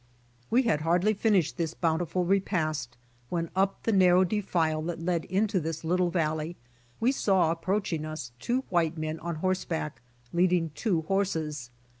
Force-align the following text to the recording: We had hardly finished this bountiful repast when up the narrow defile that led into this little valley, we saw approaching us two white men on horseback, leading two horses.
We 0.49 0.63
had 0.63 0.81
hardly 0.81 1.13
finished 1.13 1.57
this 1.57 1.75
bountiful 1.75 2.25
repast 2.25 2.97
when 3.29 3.51
up 3.55 3.83
the 3.83 3.91
narrow 3.91 4.23
defile 4.23 4.81
that 4.81 4.99
led 4.99 5.25
into 5.25 5.59
this 5.59 5.83
little 5.83 6.09
valley, 6.09 6.57
we 6.99 7.11
saw 7.11 7.51
approaching 7.51 8.03
us 8.03 8.31
two 8.39 8.61
white 8.69 8.97
men 8.97 9.19
on 9.19 9.35
horseback, 9.35 10.01
leading 10.33 10.71
two 10.73 11.03
horses. 11.03 11.69